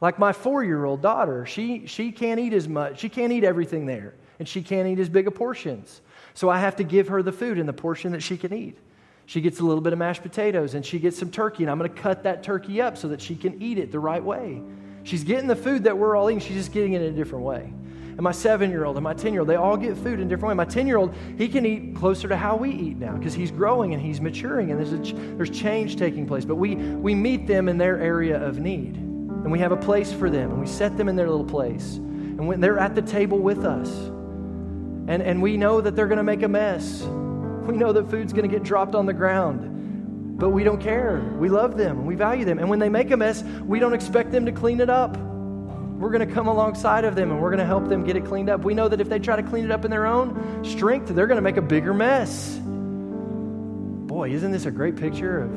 [0.00, 3.44] Like my four year old daughter, she, she can't eat as much, she can't eat
[3.44, 6.02] everything there, and she can't eat as big of portions.
[6.36, 8.76] So I have to give her the food in the portion that she can eat.
[9.24, 11.78] She gets a little bit of mashed potatoes and she gets some turkey, and I'm
[11.78, 14.60] going to cut that turkey up so that she can eat it the right way.
[15.02, 17.42] She's getting the food that we're all eating, she's just getting it in a different
[17.42, 17.62] way.
[17.62, 20.26] And my seven year old and my 10 year old, they all get food in
[20.26, 20.54] a different way.
[20.54, 23.50] My 10 year old, he can eat closer to how we eat now because he's
[23.50, 26.44] growing and he's maturing and there's, a, there's change taking place.
[26.44, 30.12] But we, we meet them in their area of need and we have a place
[30.12, 31.96] for them and we set them in their little place.
[31.96, 34.10] And when they're at the table with us,
[35.08, 37.02] and, and we know that they're going to make a mess.
[37.02, 40.38] We know that food's going to get dropped on the ground.
[40.38, 41.20] but we don't care.
[41.38, 42.58] We love them, we value them.
[42.58, 45.16] And when they make a mess, we don't expect them to clean it up.
[45.16, 48.26] We're going to come alongside of them and we're going to help them get it
[48.26, 48.62] cleaned up.
[48.62, 51.26] We know that if they try to clean it up in their own strength, they're
[51.26, 52.58] going to make a bigger mess.
[52.62, 55.50] Boy, isn't this a great picture of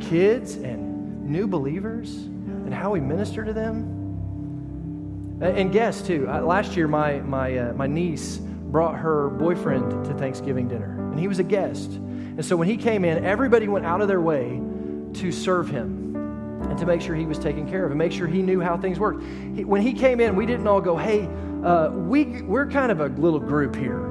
[0.00, 3.96] kids and new believers and how we minister to them?
[5.40, 6.26] And guests, too.
[6.26, 8.38] Last year, my, my, uh, my niece
[8.70, 11.90] brought her boyfriend to Thanksgiving dinner, and he was a guest.
[11.90, 14.60] And so when he came in, everybody went out of their way
[15.14, 16.16] to serve him
[16.62, 18.76] and to make sure he was taken care of and make sure he knew how
[18.76, 19.22] things worked.
[19.56, 21.28] He, when he came in, we didn't all go, hey,
[21.64, 24.10] uh, we, we're kind of a little group here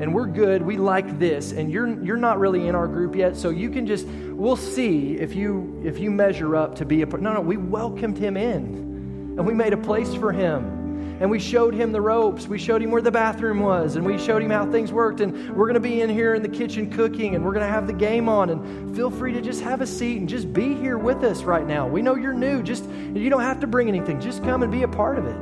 [0.00, 0.62] and we're good.
[0.62, 3.86] We like this, and you're you're not really in our group yet, so you can
[3.86, 7.40] just we'll see if you if you measure up to be a no no.
[7.42, 10.79] We welcomed him in, and we made a place for him
[11.20, 12.48] and we showed him the ropes.
[12.48, 15.20] We showed him where the bathroom was, and we showed him how things worked.
[15.20, 17.70] And we're going to be in here in the kitchen cooking, and we're going to
[17.70, 18.48] have the game on.
[18.48, 21.66] And feel free to just have a seat and just be here with us right
[21.66, 21.86] now.
[21.86, 22.62] We know you're new.
[22.62, 24.18] Just you don't have to bring anything.
[24.18, 25.36] Just come and be a part of it.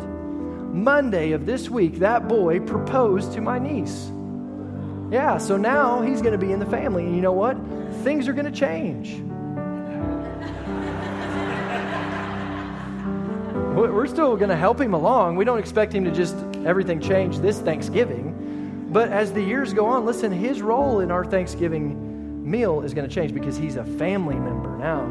[0.75, 4.11] Monday of this week, that boy proposed to my niece.
[5.13, 7.57] Yeah, so now he's going to be in the family, and you know what?
[8.03, 9.23] Things are going to change.
[13.81, 15.37] We're still going to help him along.
[15.37, 18.89] We don't expect him to just everything change this Thanksgiving.
[18.91, 23.07] But as the years go on, listen, his role in our Thanksgiving meal is going
[23.07, 25.03] to change because he's a family member now.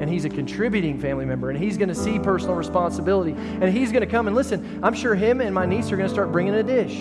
[0.00, 3.32] And he's a contributing family member, and he's going to see personal responsibility.
[3.32, 4.80] And he's going to come and listen.
[4.82, 6.96] I'm sure him and my niece are going to start bringing a dish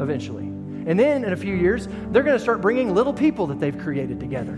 [0.00, 0.44] eventually.
[0.44, 3.76] And then in a few years, they're going to start bringing little people that they've
[3.76, 4.54] created together.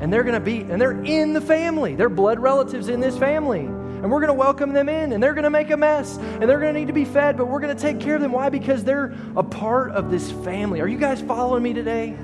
[0.00, 1.96] And they're going to be, and they're in the family.
[1.96, 3.68] They're blood relatives in this family
[4.04, 6.42] and we're going to welcome them in, and they're going to make a mess, and
[6.42, 8.32] they're going to need to be fed, but we're going to take care of them.
[8.32, 8.50] Why?
[8.50, 10.82] Because they're a part of this family.
[10.82, 12.14] Are you guys following me today?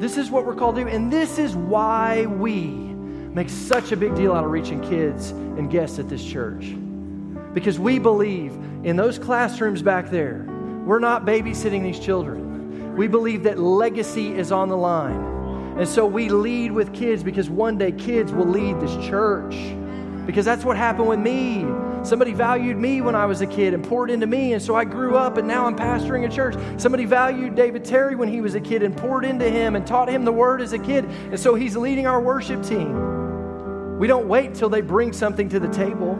[0.00, 3.96] This is what we're called to do, and this is why we make such a
[3.96, 6.74] big deal out of reaching kids and guests at this church.
[7.54, 8.50] Because we believe
[8.82, 10.44] in those classrooms back there,
[10.84, 12.96] we're not babysitting these children.
[12.96, 15.76] We believe that legacy is on the line.
[15.78, 19.54] And so we lead with kids because one day kids will lead this church
[20.26, 21.64] because that's what happened with me.
[22.02, 24.84] Somebody valued me when I was a kid and poured into me, and so I
[24.84, 26.54] grew up and now I'm pastoring a church.
[26.80, 30.08] Somebody valued David Terry when he was a kid and poured into him and taught
[30.08, 33.98] him the word as a kid, and so he's leading our worship team.
[33.98, 36.12] We don't wait till they bring something to the table.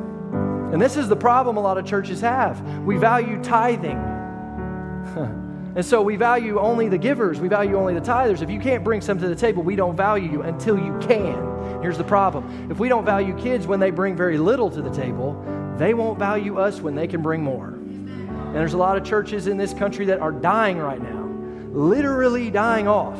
[0.72, 2.60] And this is the problem a lot of churches have.
[2.80, 3.98] We value tithing.
[5.76, 8.42] and so we value only the givers, we value only the tithers.
[8.42, 11.55] If you can't bring something to the table, we don't value you until you can.
[11.82, 14.90] Here's the problem if we don't value kids when they bring very little to the
[14.90, 15.42] table,
[15.76, 17.68] they won't value us when they can bring more.
[17.68, 21.24] And there's a lot of churches in this country that are dying right now,
[21.72, 23.18] literally dying off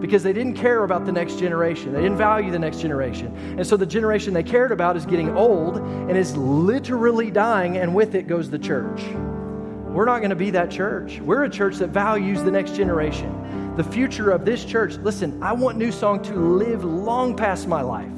[0.00, 1.92] because they didn't care about the next generation.
[1.94, 3.34] They didn't value the next generation.
[3.56, 7.94] And so the generation they cared about is getting old and is literally dying, and
[7.94, 9.02] with it goes the church.
[9.88, 11.20] We're not going to be that church.
[11.20, 13.30] We're a church that values the next generation
[13.76, 14.96] the future of this church.
[14.98, 18.10] Listen, I want New Song to live long past my life.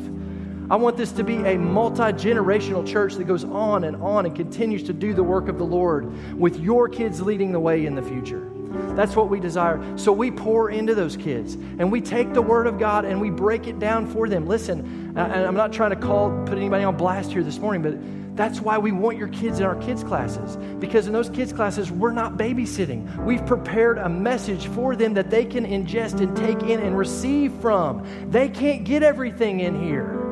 [0.68, 4.34] I want this to be a multi generational church that goes on and on and
[4.34, 7.94] continues to do the work of the Lord with your kids leading the way in
[7.94, 8.50] the future.
[8.94, 9.80] That's what we desire.
[9.96, 13.30] So we pour into those kids and we take the Word of God and we
[13.30, 14.46] break it down for them.
[14.46, 17.94] Listen, I'm not trying to call, put anybody on blast here this morning, but
[18.36, 20.56] that's why we want your kids in our kids' classes.
[20.78, 23.24] Because in those kids' classes, we're not babysitting.
[23.24, 27.52] We've prepared a message for them that they can ingest and take in and receive
[27.54, 28.06] from.
[28.30, 30.22] They can't get everything in here.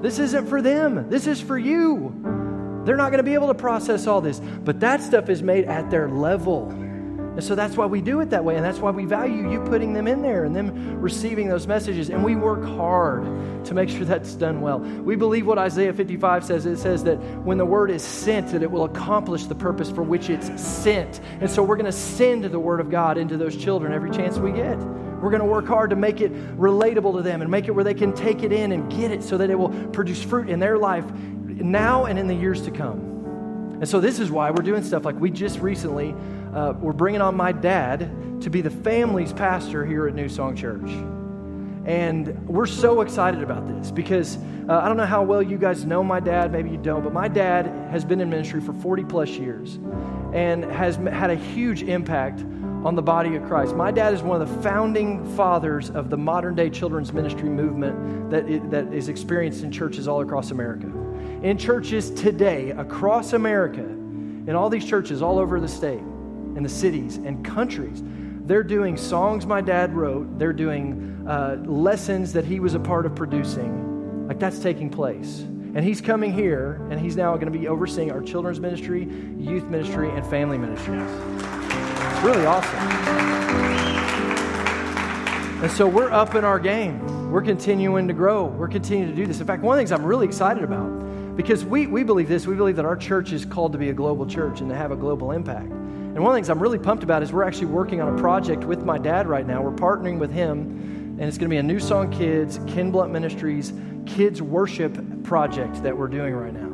[0.00, 2.14] This isn't for them, this is for you.
[2.86, 5.66] They're not going to be able to process all this, but that stuff is made
[5.66, 6.72] at their level.
[7.32, 8.56] And so that's why we do it that way.
[8.56, 12.10] And that's why we value you putting them in there and them receiving those messages.
[12.10, 13.24] And we work hard
[13.66, 14.80] to make sure that's done well.
[14.80, 16.66] We believe what Isaiah 55 says.
[16.66, 20.02] It says that when the word is sent, that it will accomplish the purpose for
[20.02, 21.20] which it's sent.
[21.40, 24.36] And so we're going to send the word of God into those children every chance
[24.36, 24.78] we get.
[24.78, 27.84] We're going to work hard to make it relatable to them and make it where
[27.84, 30.58] they can take it in and get it so that it will produce fruit in
[30.58, 31.04] their life
[31.44, 33.10] now and in the years to come.
[33.80, 36.14] And so this is why we're doing stuff like we just recently
[36.54, 40.56] uh, we're bringing on my dad to be the family's pastor here at New Song
[40.56, 40.90] Church.
[41.86, 44.36] And we're so excited about this because
[44.68, 47.12] uh, I don't know how well you guys know my dad, maybe you don't, but
[47.12, 49.78] my dad has been in ministry for 40 plus years
[50.34, 52.40] and has had a huge impact
[52.84, 53.74] on the body of Christ.
[53.74, 58.30] My dad is one of the founding fathers of the modern day children's ministry movement
[58.30, 60.86] that, it, that is experienced in churches all across America
[61.42, 66.02] in churches today across America, in all these churches all over the state,
[66.56, 68.02] in the cities and countries,
[68.50, 73.06] They're doing songs my dad wrote, they're doing uh, lessons that he was a part
[73.06, 74.26] of producing.
[74.26, 75.42] Like that's taking place.
[75.42, 79.04] And he's coming here, and he's now going to be overseeing our children's ministry,
[79.38, 81.00] youth ministry, and family ministries.
[81.00, 82.76] It's really awesome.
[85.62, 87.30] And so we're up in our game.
[87.30, 88.46] We're continuing to grow.
[88.46, 89.38] We're continuing to do this.
[89.38, 92.48] In fact, one of the things I'm really excited about, because we, we believe this,
[92.48, 94.90] we believe that our church is called to be a global church and to have
[94.90, 95.70] a global impact.
[96.12, 98.20] And one of the things I'm really pumped about is we're actually working on a
[98.20, 99.62] project with my dad right now.
[99.62, 103.12] We're partnering with him, and it's going to be a New Song Kids, Ken Blunt
[103.12, 103.72] Ministries,
[104.06, 106.66] kids worship project that we're doing right now.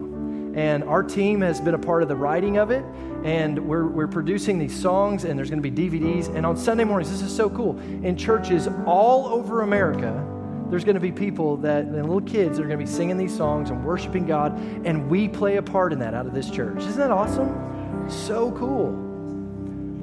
[0.58, 2.82] And our team has been a part of the writing of it,
[3.24, 6.34] and we're, we're producing these songs, and there's going to be DVDs.
[6.34, 7.78] And on Sunday mornings, this is so cool.
[7.78, 10.26] In churches all over America,
[10.70, 13.18] there's going to be people that, and little kids, that are going to be singing
[13.18, 16.48] these songs and worshiping God, and we play a part in that out of this
[16.48, 16.78] church.
[16.78, 18.08] Isn't that awesome?
[18.08, 19.05] So cool.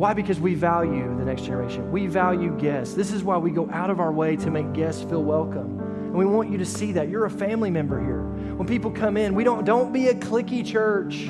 [0.04, 0.14] Why?
[0.14, 1.90] Because we value the next generation.
[1.90, 2.94] We value guests.
[2.94, 5.80] This is why we go out of our way to make guests feel welcome.
[5.80, 7.08] And we want you to see that.
[7.08, 8.22] You're a family member here.
[8.58, 11.28] When people come in, we don't don't be a clicky church.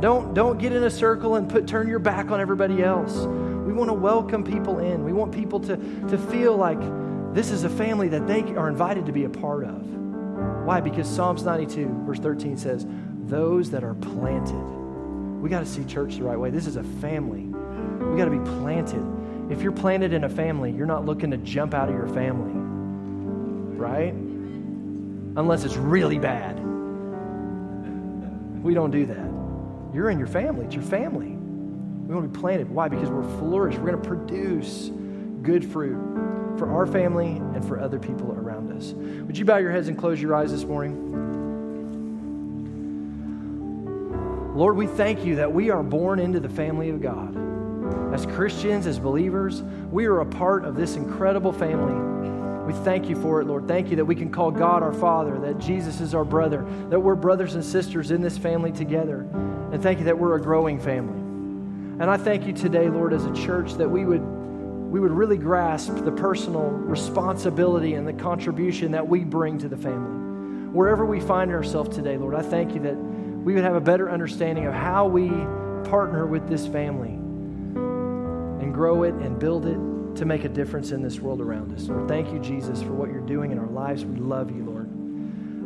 [0.00, 3.14] Don't don't get in a circle and put turn your back on everybody else.
[3.18, 5.04] We want to welcome people in.
[5.04, 6.80] We want people to, to feel like
[7.34, 9.86] this is a family that they are invited to be a part of.
[10.64, 10.80] Why?
[10.80, 12.86] Because Psalms 92, verse 13 says,
[13.26, 14.54] Those that are planted.
[15.42, 16.48] We got to see church the right way.
[16.48, 17.50] This is a family.
[18.10, 19.52] We got to be planted.
[19.52, 22.60] If you're planted in a family, you're not looking to jump out of your family
[23.80, 24.12] right?
[24.12, 26.58] Unless it's really bad.
[28.62, 29.94] We don't do that.
[29.94, 31.30] You're in your family, it's your family.
[31.30, 32.68] We want to be planted.
[32.70, 32.88] Why?
[32.88, 33.76] Because we're flourish.
[33.76, 34.90] We're going to produce
[35.42, 38.92] good fruit for our family and for other people around us.
[38.92, 41.06] Would you bow your heads and close your eyes this morning?
[44.54, 47.49] Lord, we thank you that we are born into the family of God.
[48.12, 52.10] As Christians, as believers, we are a part of this incredible family
[52.70, 53.66] we thank you for it, Lord.
[53.66, 57.00] Thank you that we can call God our Father, that Jesus is our brother, that
[57.00, 59.26] we're brothers and sisters in this family together.
[59.72, 61.18] And thank you that we're a growing family.
[62.00, 65.36] And I thank you today, Lord, as a church, that we would, we would really
[65.36, 70.70] grasp the personal responsibility and the contribution that we bring to the family.
[70.70, 74.08] Wherever we find ourselves today, Lord, I thank you that we would have a better
[74.08, 75.28] understanding of how we
[75.90, 77.19] partner with this family
[78.60, 79.78] and grow it and build it
[80.16, 81.88] to make a difference in this world around us.
[81.88, 84.04] Lord, thank you, Jesus, for what you're doing in our lives.
[84.04, 84.90] We love you, Lord.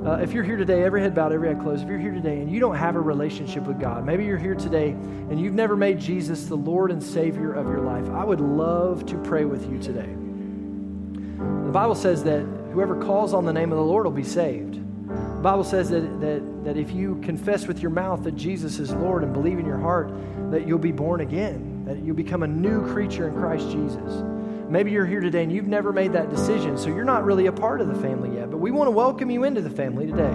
[0.07, 2.41] Uh, if you're here today, every head bowed, every eye closed, if you're here today
[2.41, 5.77] and you don't have a relationship with God, maybe you're here today and you've never
[5.77, 9.71] made Jesus the Lord and Savior of your life, I would love to pray with
[9.71, 10.13] you today.
[11.65, 12.43] The Bible says that
[12.73, 14.75] whoever calls on the name of the Lord will be saved.
[14.75, 18.93] The Bible says that, that, that if you confess with your mouth that Jesus is
[18.93, 20.13] Lord and believe in your heart,
[20.51, 24.23] that you'll be born again, that you'll become a new creature in Christ Jesus.
[24.69, 27.53] Maybe you're here today and you've never made that decision, so you're not really a
[27.53, 28.51] part of the family yet.
[28.51, 30.33] But we want to welcome you into the family today,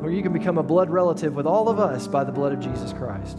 [0.00, 2.60] where you can become a blood relative with all of us by the blood of
[2.60, 3.38] Jesus Christ.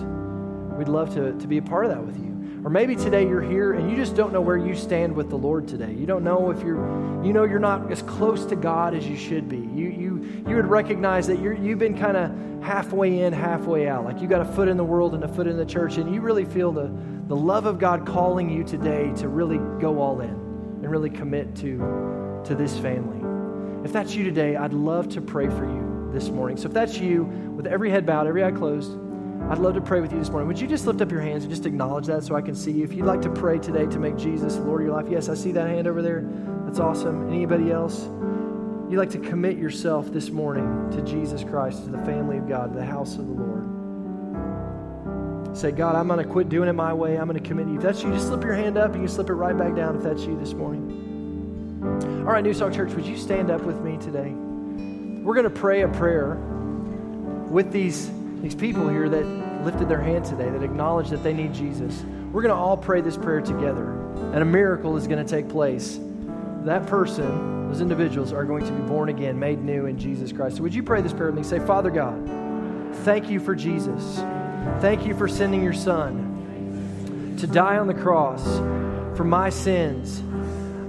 [0.78, 2.30] We'd love to, to be a part of that with you.
[2.64, 5.38] Or maybe today you're here and you just don't know where you stand with the
[5.38, 5.94] Lord today.
[5.94, 6.78] You don't know if you're,
[7.24, 9.58] you know, you're not as close to God as you should be.
[9.58, 10.09] You, you,
[10.48, 14.06] you would recognize that you're, you've been kind of halfway in, halfway out.
[14.06, 16.14] Like you got a foot in the world and a foot in the church, and
[16.14, 16.92] you really feel the,
[17.28, 21.56] the love of God calling you today to really go all in and really commit
[21.58, 21.78] to,
[22.46, 23.18] to this family.
[23.84, 26.58] If that's you today, I'd love to pray for you this morning.
[26.58, 28.92] So if that's you, with every head bowed, every eye closed,
[29.50, 30.48] I'd love to pray with you this morning.
[30.48, 32.72] Would you just lift up your hands and just acknowledge that so I can see
[32.72, 32.84] you?
[32.84, 35.34] If you'd like to pray today to make Jesus Lord of your life, yes, I
[35.34, 36.28] see that hand over there.
[36.66, 37.30] That's awesome.
[37.30, 38.10] Anybody else?
[38.90, 42.74] You'd like to commit yourself this morning to Jesus Christ, to the family of God,
[42.74, 43.68] to the house of the Lord.
[45.56, 47.16] Say, God, I'm going to quit doing it my way.
[47.16, 47.76] I'm going to commit you.
[47.76, 49.96] If that's you, just slip your hand up and you slip it right back down
[49.96, 51.84] if that's you this morning.
[52.26, 54.32] All right, New Song Church, would you stand up with me today?
[54.32, 56.34] We're going to pray a prayer
[57.48, 58.10] with these,
[58.42, 59.24] these people here that
[59.66, 62.02] lifted their hand today, that acknowledge that they need Jesus.
[62.32, 63.92] We're going to all pray this prayer together,
[64.34, 66.00] and a miracle is going to take place.
[66.64, 70.58] That person, those individuals, are going to be born again, made new in Jesus Christ.
[70.58, 71.44] So, would you pray this prayer with me?
[71.44, 72.28] Say, Father God,
[73.04, 74.18] thank you for Jesus.
[74.82, 78.44] Thank you for sending your son to die on the cross
[79.16, 80.22] for my sins.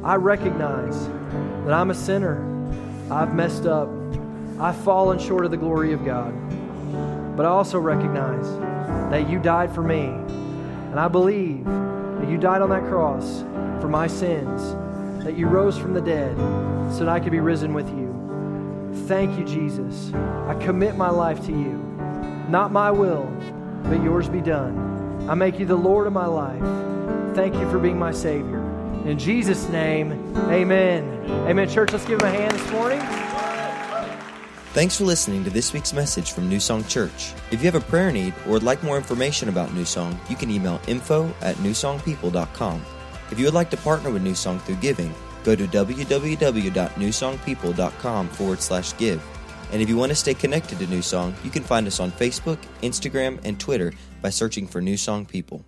[0.03, 1.07] I recognize
[1.65, 2.47] that I'm a sinner.
[3.11, 3.89] I've messed up.
[4.59, 6.35] I've fallen short of the glory of God.
[7.37, 8.47] But I also recognize
[9.11, 10.05] that you died for me.
[10.05, 13.41] And I believe that you died on that cross
[13.81, 14.75] for my sins,
[15.25, 16.37] that you rose from the dead
[16.93, 18.11] so that I could be risen with you.
[19.07, 20.13] Thank you, Jesus.
[20.15, 21.79] I commit my life to you.
[22.49, 23.31] Not my will,
[23.85, 25.27] but yours be done.
[25.29, 26.63] I make you the Lord of my life.
[27.35, 28.59] Thank you for being my Savior.
[29.05, 30.13] In Jesus' name,
[30.49, 31.25] amen.
[31.49, 31.69] Amen.
[31.69, 33.01] Church, let's give him a hand this morning.
[34.73, 37.33] Thanks for listening to this week's message from New Song Church.
[37.51, 40.37] If you have a prayer need or would like more information about New Song, you
[40.37, 42.85] can email info at newsongpeople.com.
[43.31, 45.15] If you would like to partner with New Song through giving,
[45.45, 49.23] go to www.newsongpeople.com forward slash give.
[49.73, 52.11] And if you want to stay connected to New Song, you can find us on
[52.11, 55.65] Facebook, Instagram, and Twitter by searching for New Song People.